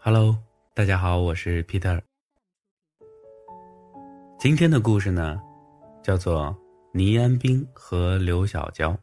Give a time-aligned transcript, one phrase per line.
[0.00, 0.38] Hello，
[0.74, 2.00] 大家好，我是 Peter。
[4.38, 5.40] 今天的故事呢，
[6.04, 6.56] 叫做
[6.92, 8.96] 倪安冰和刘小娇。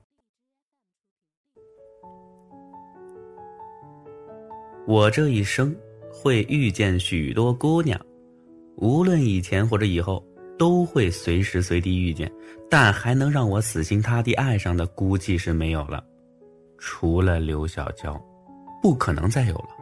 [4.88, 5.76] 我这一生
[6.10, 8.00] 会遇见许多姑娘，
[8.78, 10.26] 无论以前或者以后，
[10.58, 12.32] 都会随时随地遇见，
[12.70, 16.02] 但还能让我死心塌地爱上的，估计是没有了。
[16.78, 18.18] 除了刘小娇，
[18.82, 19.75] 不可能再有了。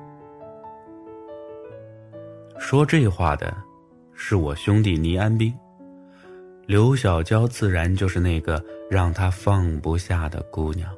[2.64, 3.54] 说这话的，
[4.14, 5.54] 是我兄弟倪安斌。
[6.66, 10.90] 刘小娇自然就是那个让他放不下的姑娘。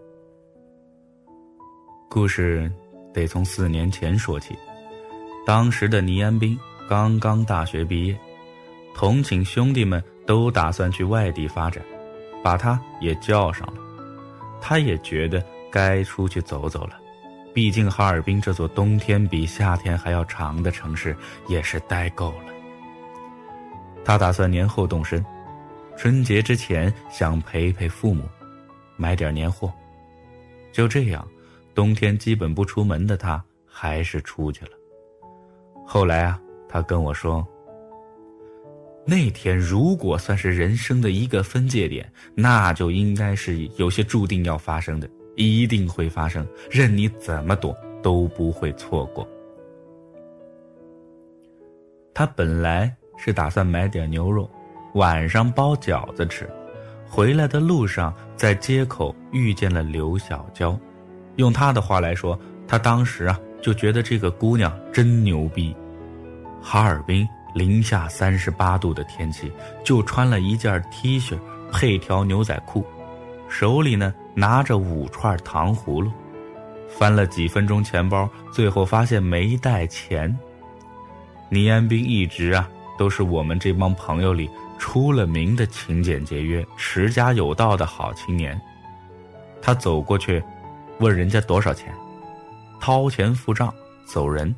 [2.08, 2.72] 故事
[3.12, 4.56] 得从四年前说起，
[5.44, 6.56] 当时的倪安斌
[6.88, 8.16] 刚刚大学毕业，
[8.94, 11.84] 同寝兄弟们都打算去外地发展，
[12.44, 13.82] 把他也叫上了。
[14.62, 17.00] 他也觉得该出去走走了。
[17.56, 21.16] 毕竟哈尔滨这座冬天比夏天还要长的城市
[21.48, 22.54] 也是待够了。
[24.04, 25.26] 他打算年后动身，
[25.96, 28.26] 春节之前想陪陪父母，
[28.98, 29.72] 买点年货。
[30.74, 31.26] 就这样，
[31.74, 34.72] 冬天基本不出门的他还是出去了。
[35.88, 37.48] 后来啊，他跟我说，
[39.06, 45.10] 那天如果算是人生的一个分界点，那就应该是有些注定要发生的。
[45.36, 49.28] 一定会发生，任你怎么躲都不会错过。
[52.14, 54.50] 他本来是打算买点牛肉，
[54.94, 56.50] 晚上包饺子吃。
[57.08, 60.78] 回来的路上，在街口遇见了刘小娇。
[61.36, 65.76] 用他的话来说，他当时啊就觉得这个姑娘真牛逼。
[66.62, 69.52] 哈尔滨零下三十八度的天气，
[69.84, 71.38] 就穿了一件 T 恤
[71.72, 72.86] 配条牛仔裤，
[73.50, 74.14] 手里呢。
[74.36, 76.12] 拿着五串糖葫芦，
[76.90, 80.38] 翻了几分钟钱包，最后发现没带钱。
[81.50, 88.60] 倪安斌一直啊都是我们这帮朋友里出了名的勤俭节约、持家有道的好青年。
[89.62, 90.44] 他走过去，
[91.00, 91.94] 问人家多少钱，
[92.82, 93.74] 掏钱付账
[94.06, 94.54] 走人，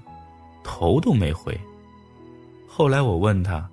[0.63, 1.55] 头都没回。
[2.67, 3.69] 后来我问他：“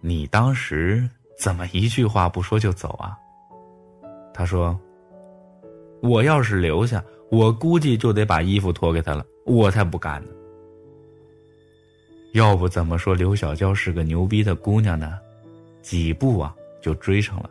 [0.00, 1.06] 你当时
[1.38, 3.18] 怎么一句话不说就走啊？”
[4.32, 4.80] 他说。
[6.04, 10.28] 我要是留下，我估计就得把衣服脱给他了，我才不干呢。
[12.32, 15.18] 要不怎么说刘小娇是个牛逼的姑娘呢？
[15.80, 17.48] 几步啊就追上了，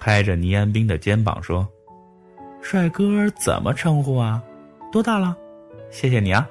[0.00, 1.64] 拍着倪安斌的肩膀说
[2.60, 4.42] ：“帅哥怎么称呼啊？
[4.90, 5.36] 多大了？
[5.92, 6.48] 谢谢你啊。”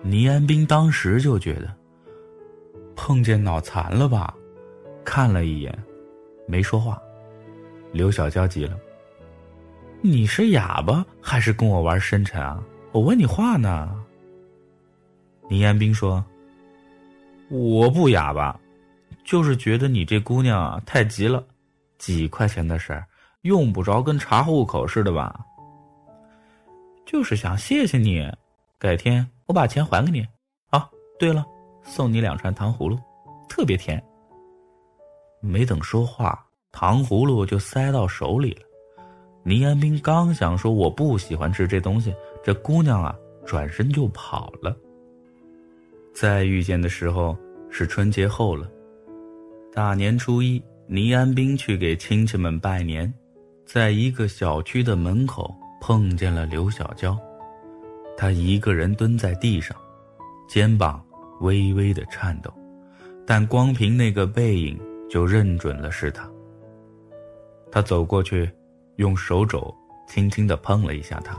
[0.00, 1.70] 倪安斌当时就觉得
[2.96, 4.34] 碰见脑残了吧，
[5.04, 5.84] 看了一眼，
[6.46, 6.98] 没说话。
[7.92, 8.78] 刘小娇急了。
[10.06, 12.62] 你是哑巴还是跟我玩深沉啊？
[12.92, 14.04] 我问你话呢。
[15.48, 16.22] 倪彦斌说
[17.48, 18.60] ：“我不哑巴，
[19.24, 21.42] 就是觉得你这姑娘啊太急了，
[21.96, 23.06] 几块钱的事儿
[23.44, 25.42] 用不着跟查户口似的吧？
[27.06, 28.30] 就是想谢谢你，
[28.78, 30.20] 改天我把钱还给你。
[30.68, 30.86] 啊，
[31.18, 31.46] 对了，
[31.82, 32.98] 送你两串糖葫芦，
[33.48, 34.04] 特别甜。”
[35.40, 38.66] 没等说话，糖葫芦就塞到手里了。
[39.46, 44.74] 倪安斌刚想说我不喜欢吃这东西，这姑娘啊转身就跑了。
[46.14, 47.36] 再遇见的时候
[47.68, 48.66] 是春节后了，
[49.70, 53.12] 大年初一，倪安斌去给亲戚们拜年，
[53.66, 57.14] 在一个小区的门口碰见了刘小娇，
[58.16, 59.76] 她一个人蹲在地上，
[60.48, 61.04] 肩膀
[61.40, 62.50] 微微的颤抖，
[63.26, 64.80] 但光凭那个背影
[65.10, 66.26] 就认准了是她。
[67.70, 68.50] 他走过去。
[68.96, 69.74] 用手肘
[70.06, 71.36] 轻轻的碰了一下他，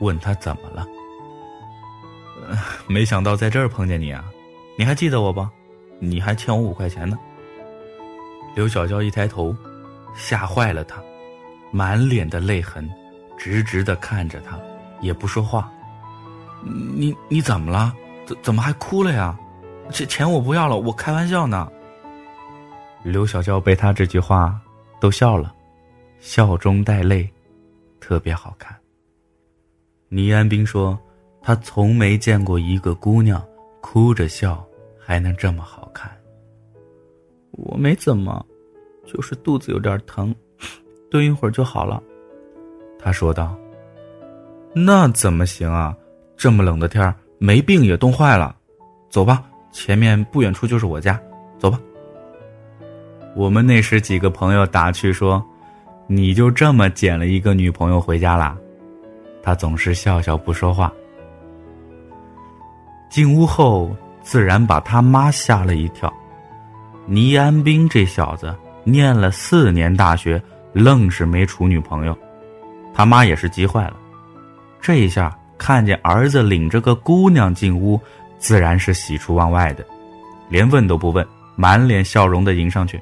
[0.00, 0.86] 问他怎么了。
[2.86, 4.24] 没想到在这儿碰见你啊！
[4.78, 5.46] 你还记得我不？
[5.98, 7.18] 你还欠我五块钱呢。
[8.54, 9.54] 刘小娇一抬头，
[10.14, 11.02] 吓坏了他，
[11.72, 12.88] 满脸的泪痕，
[13.36, 14.58] 直直的看着他，
[15.00, 15.70] 也不说话。
[16.62, 17.92] 你你怎么了？
[18.26, 19.36] 怎怎么还哭了呀？
[19.90, 21.68] 这钱我不要了，我开玩笑呢。
[23.02, 24.60] 刘小娇被他这句话
[25.00, 25.54] 逗笑了。
[26.18, 27.28] 笑中带泪，
[28.00, 28.76] 特别好看。
[30.08, 30.98] 倪安冰说
[31.42, 33.44] ：“他从没见过一个姑娘
[33.80, 34.64] 哭着笑
[34.98, 36.10] 还能这么好看。”
[37.52, 38.44] 我没怎么，
[39.04, 40.34] 就是肚子有点疼，
[41.10, 42.02] 蹲一会儿就好了。
[42.98, 43.56] 他说道
[44.74, 45.96] ：“那怎么行啊？
[46.36, 48.56] 这么冷的天儿，没病也冻坏了。
[49.10, 51.20] 走吧，前面不远处就是我家，
[51.58, 51.80] 走吧。”
[53.34, 55.44] 我们那时几个朋友打趣说。
[56.06, 58.56] 你就这么捡了一个女朋友回家啦？
[59.42, 60.92] 他总是笑笑不说话。
[63.08, 66.12] 进屋后，自然把他妈吓了一跳。
[67.06, 68.54] 倪安兵这小子
[68.84, 70.42] 念了四年大学，
[70.72, 72.16] 愣是没处女朋友，
[72.92, 73.96] 他妈也是急坏了。
[74.80, 78.00] 这一下看见儿子领着个姑娘进屋，
[78.38, 79.84] 自然是喜出望外的，
[80.48, 81.26] 连问都不问，
[81.56, 83.00] 满脸笑容的迎上去。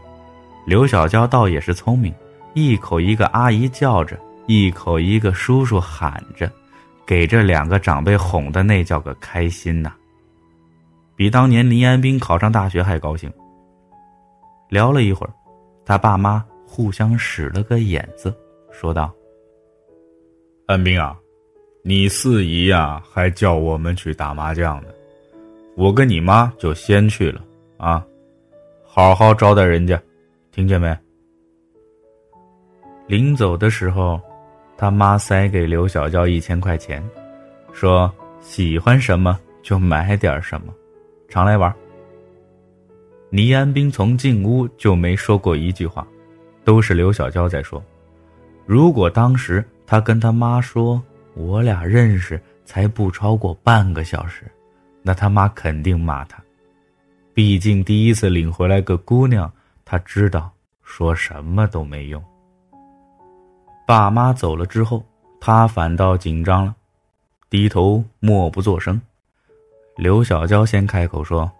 [0.67, 2.15] 刘小娇倒也是聪明，
[2.55, 4.17] 一口一个阿姨叫着，
[4.47, 6.51] 一口一个叔叔喊着，
[7.05, 9.93] 给这两个长辈哄的那叫个开心呐！
[11.17, 13.31] 比当年林安斌考上大学还高兴。
[14.69, 15.33] 聊了一会儿，
[15.85, 18.35] 他爸妈互相使了个眼子，
[18.73, 19.13] 说道
[20.67, 21.17] ：“安斌啊，
[21.83, 24.89] 你四姨呀还叫我们去打麻将呢，
[25.77, 27.45] 我跟你妈就先去了
[27.79, 28.05] 啊，
[28.85, 30.01] 好好招待人家。”
[30.51, 30.97] 听见没？
[33.07, 34.21] 临走的时候，
[34.77, 37.03] 他妈塞给刘小娇一千块钱，
[37.73, 40.73] 说：“喜欢什么就买点什么，
[41.29, 41.73] 常来玩。”
[43.31, 46.07] 倪安兵从进屋就没说过一句话，
[46.65, 47.83] 都是刘小娇在说。
[48.65, 51.03] 如果当时他跟他妈说
[51.35, 54.51] 我俩认识才不超过半个小时，
[55.03, 56.43] 那他妈肯定骂他，
[57.35, 59.53] 毕竟第一次领回来个姑娘。
[59.85, 60.51] 他知道
[60.83, 62.23] 说什么都没用。
[63.87, 65.05] 爸妈走了之后，
[65.41, 66.75] 他反倒紧张了，
[67.51, 69.01] 低头默不作声。
[69.97, 71.51] 刘小娇先开口说：“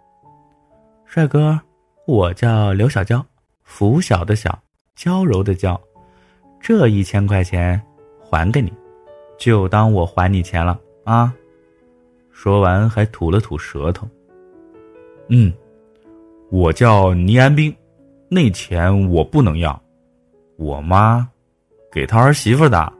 [1.05, 1.59] 帅哥，
[2.05, 3.23] 我叫刘小娇，
[3.63, 4.57] 拂晓的晓，
[4.95, 5.79] 娇柔的娇，
[6.59, 7.79] 这一千块钱
[8.19, 8.73] 还给你，
[9.37, 11.33] 就当我还你钱了啊。”
[12.33, 14.05] 说完还吐了吐舌头。
[15.29, 15.53] 嗯，
[16.49, 17.73] 我叫倪安兵。
[18.27, 19.79] 那钱我不能要，
[20.57, 21.25] 我妈
[21.95, 22.91] 给他儿媳妇的。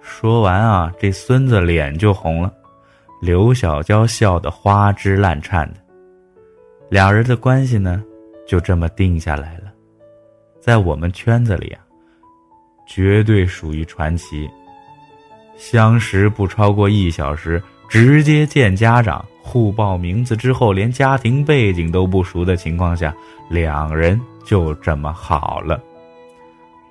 [0.00, 2.52] 说完啊，这孙子脸就红了，
[3.20, 5.76] 刘小娇笑得花枝乱颤的。
[6.90, 8.02] 两人的关系呢，
[8.44, 9.72] 就这么定下来了，
[10.60, 11.80] 在我们圈子里啊，
[12.88, 14.50] 绝对属于传奇。
[15.56, 19.24] 相识不超过一小时，直接见家长。
[19.40, 23.14] 互报名字之后，连家庭背景都不熟的情况下，
[23.48, 25.80] 两人就这么好了。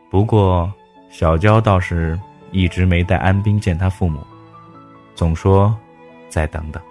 [0.09, 0.71] 不过，
[1.17, 2.19] 小娇倒是
[2.51, 4.19] 一直没带安兵见他父母，
[5.15, 5.73] 总说
[6.27, 6.83] 再等等。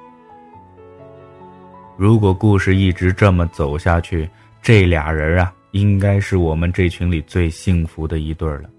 [1.98, 4.26] 如果故事一直这么走下去，
[4.62, 8.70] 这俩人啊，应该是我们这群里最幸福的一对了。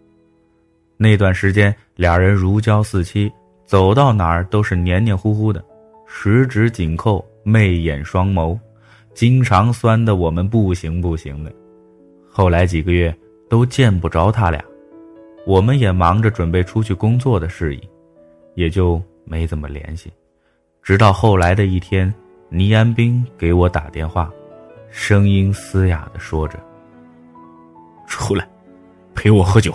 [0.98, 3.32] 那段时间，俩人如胶似漆，
[3.68, 5.64] 走到哪儿都是黏黏糊糊的。
[6.08, 8.58] 十指紧扣，媚眼双眸，
[9.14, 11.54] 经常酸的我们不行不行的。
[12.32, 13.16] 后来几个月
[13.48, 14.60] 都见不着他俩，
[15.46, 17.90] 我们也忙着准备出去工作的事宜，
[18.56, 20.12] 也就没怎么联系。
[20.82, 22.14] 直到后来的一天，
[22.50, 24.30] 倪安兵给我打电话，
[24.90, 26.60] 声音嘶哑的说着
[28.08, 28.48] ：“出来，
[29.14, 29.74] 陪我喝酒。”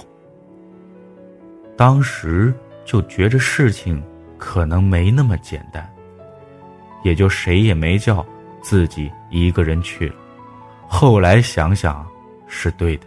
[1.76, 2.52] 当时
[2.84, 4.02] 就觉着事情
[4.38, 5.88] 可能没那么简单。
[7.02, 8.26] 也就谁也没叫，
[8.61, 10.14] 自己一个人去了。
[10.87, 12.06] 后来想想，
[12.46, 13.06] 是对的。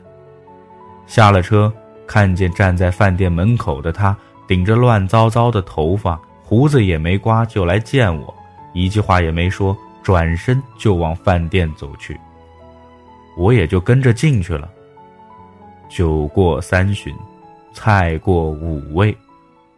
[1.05, 1.71] 下了车，
[2.07, 4.15] 看见站在饭店门口的他，
[4.47, 8.33] 顶着乱糟糟的头发，胡子也没刮，就来见我，
[8.73, 12.19] 一句话也没说，转身就往饭店走去。
[13.35, 14.69] 我也就跟着进去了。
[15.89, 17.15] 酒过三巡，
[17.73, 19.15] 菜过五味，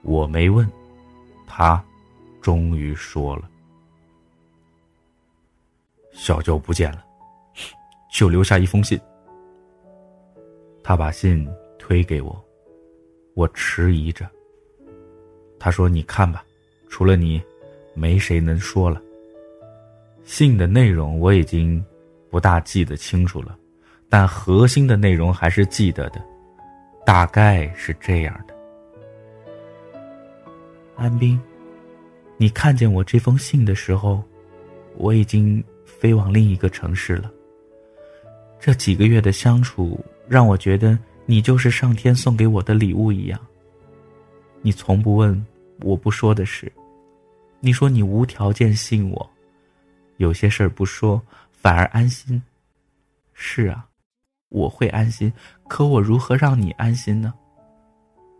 [0.01, 0.69] 我没问，
[1.45, 1.81] 他
[2.41, 3.43] 终于说了。
[6.11, 7.03] 小舅不见了，
[8.11, 8.99] 就留下一封信。
[10.83, 11.47] 他把信
[11.87, 12.43] 推给我，
[13.35, 14.27] 我迟疑着。
[15.59, 16.43] 他说：“你看吧，
[16.89, 17.39] 除了你，
[17.93, 18.99] 没谁能说了。”
[20.25, 21.85] 信的内容我已经
[22.31, 23.55] 不大记得清楚了，
[24.09, 26.19] 但核心的内容还是记得的，
[27.05, 28.55] 大概是这样的：
[30.95, 31.39] 安斌，
[32.35, 34.23] 你看见我这封信的时候，
[34.97, 35.63] 我已经。
[35.85, 37.31] 飞往另一个城市了。
[38.59, 43.39] 这几个月的相处，让我觉得你就是上天送给我的礼物一样。
[44.61, 45.45] 你从不问
[45.81, 46.71] 我不说的事，
[47.59, 49.29] 你说你无条件信我，
[50.17, 52.41] 有些事儿不说反而安心。
[53.33, 53.85] 是啊，
[54.49, 55.31] 我会安心，
[55.67, 57.33] 可我如何让你安心呢？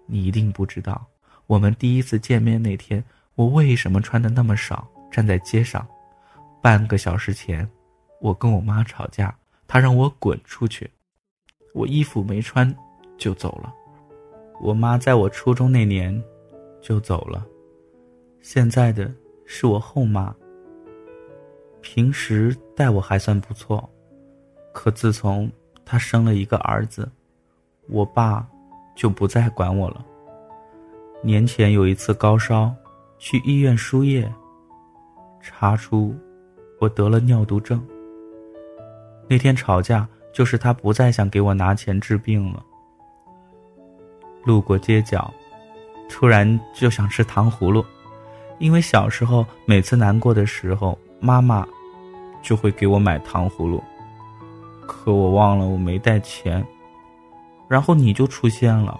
[0.06, 1.06] 你一定不知道，
[1.48, 3.04] 我们第一次见面那天，
[3.36, 5.86] 我为什么穿的那么少，站在街上。
[6.62, 7.68] 半个小时前，
[8.22, 9.36] 我跟我妈吵架，
[9.68, 10.90] 她让我滚出去，
[11.76, 12.74] 我衣服没穿
[13.18, 13.72] 就走了。
[14.62, 16.24] 我妈在我初中那年
[16.82, 17.46] 就走了，
[18.42, 19.12] 现在的
[19.46, 20.34] 是我后妈，
[21.82, 23.88] 平时待我还算不错，
[24.74, 25.52] 可自从
[25.84, 27.12] 她生了一个儿子，
[27.90, 28.48] 我爸
[28.96, 30.06] 就不再管我了。
[31.22, 32.74] 年前有一次高烧，
[33.18, 34.32] 去医院输液，
[35.42, 36.16] 查出
[36.80, 37.86] 我得了尿毒症。
[39.28, 42.62] 那天吵架，就是他不再想给我拿钱治病了。
[44.44, 45.34] 路过街角，
[46.10, 47.84] 突然就想吃糖葫芦，
[48.60, 51.66] 因为小时候每次难过的时候，妈妈
[52.42, 53.82] 就会给我买糖葫芦。
[54.86, 56.64] 可我忘了我没带钱，
[57.70, 59.00] 然后你就出现了。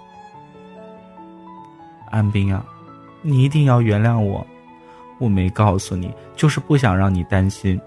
[2.10, 2.64] 安斌啊，
[3.20, 4.44] 你一定要原谅我，
[5.18, 7.78] 我没告诉你，就是不想让你担心。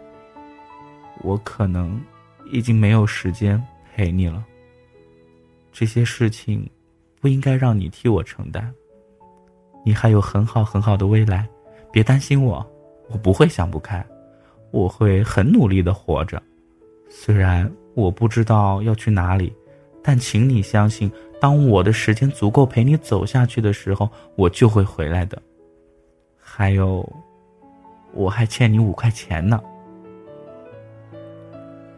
[1.23, 1.99] 我可能
[2.51, 3.61] 已经没有时间
[3.95, 4.45] 陪你了。
[5.71, 6.69] 这些事情
[7.21, 8.73] 不应该让你替我承担。
[9.85, 11.47] 你还有很好很好的未来，
[11.91, 12.65] 别担心我，
[13.09, 14.05] 我不会想不开，
[14.71, 16.41] 我会很努力的活着。
[17.09, 19.53] 虽然我不知道要去哪里，
[20.03, 21.11] 但请你相信。
[21.41, 25.41] 当我的时间足够陪你走下去的时候，我就会回来的。
[26.37, 27.07] 还有，
[28.11, 29.61] 我还欠你五块钱呢。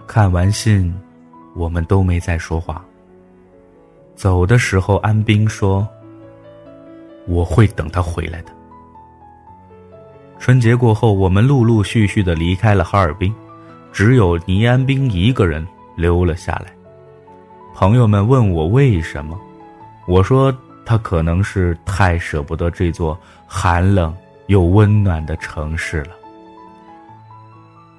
[0.08, 0.94] 看完信，
[1.56, 2.84] 我们都没再说话。
[4.16, 5.88] 走的时候，安斌说
[7.28, 8.52] ：“我会等他回来的。”
[10.38, 13.34] 春节过后，我们陆陆续续的离开了哈尔滨，
[13.92, 15.66] 只有倪安斌一个人
[15.96, 16.74] 留了下来。
[17.74, 19.40] 朋友们问我为什么，
[20.08, 20.56] 我说
[20.86, 23.18] 他可能是太舍不得这座
[23.48, 24.16] 寒冷
[24.48, 26.21] 又温暖的城市了。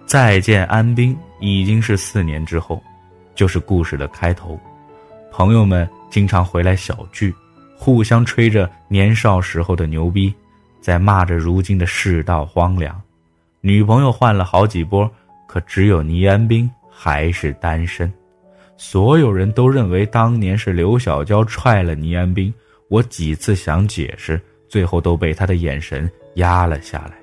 [0.06, 2.82] 再见，安兵，已经是四年之后，
[3.34, 4.60] 就是故事的开头。
[5.30, 7.34] 朋友们经常回来小聚，
[7.76, 10.32] 互相吹着年少时候的牛逼，
[10.80, 13.00] 在骂着如今的世道荒凉。
[13.62, 15.10] 女朋友换了好几波，
[15.46, 18.12] 可只有倪安兵还是单身。
[18.76, 22.52] 所有人都认为当年是刘小娇踹了倪安兵，
[22.88, 27.21] 我几次想解释，最后都被他的眼神压了下来。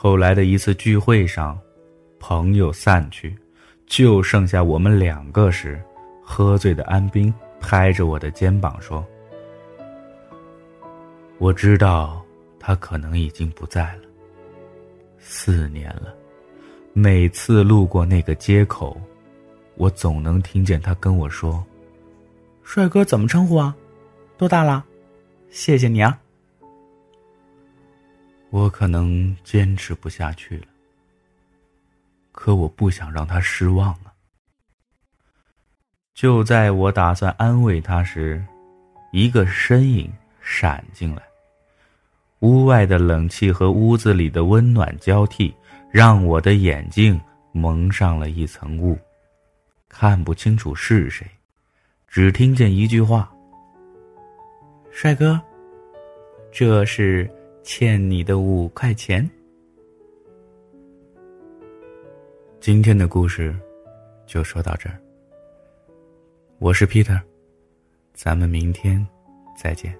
[0.00, 1.58] 后来的一次聚会上，
[2.20, 3.36] 朋友散去，
[3.88, 5.82] 就剩下我们两个时，
[6.22, 9.04] 喝醉的安兵拍着我的肩膀说
[11.38, 12.24] ：“我知道
[12.60, 14.02] 他可能已经不在了。
[15.18, 16.14] 四年了，
[16.92, 18.96] 每次路过那个街口。”
[19.74, 21.64] 我总能听见他跟我说
[22.62, 23.74] ：“帅哥怎么称呼啊？
[24.36, 24.84] 多大了？
[25.50, 26.16] 谢谢你啊。”
[28.50, 30.66] 我可能坚持不下去了，
[32.32, 34.12] 可我不想让他失望啊。
[36.14, 38.42] 就在我打算安慰他时，
[39.12, 41.22] 一个身影闪进来。
[42.40, 45.54] 屋外的冷气和屋子里的温暖交替，
[45.90, 47.20] 让我的眼睛
[47.52, 48.98] 蒙上了一层雾。
[49.88, 51.26] 看不清楚是谁，
[52.06, 53.30] 只听见一句话
[54.90, 55.40] ：“帅哥，
[56.52, 57.28] 这是
[57.70, 59.28] 欠你的五块钱。”
[62.60, 63.54] 今天的故事
[64.24, 64.98] 就说到这儿。
[66.60, 67.20] 我是 Peter，
[68.14, 69.06] 咱们明天
[69.54, 69.94] 再见。